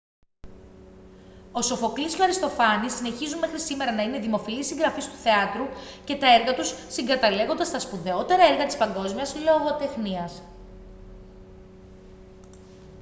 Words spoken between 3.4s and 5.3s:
σήμερα να είναι δημοφιλείς συγγραφείς του